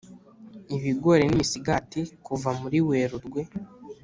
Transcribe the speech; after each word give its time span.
ibigori 0.75 1.23
n’imisigati 1.27 1.99
Kuva 2.25 2.49
muri 2.59 2.77
Werurwe 2.87 3.41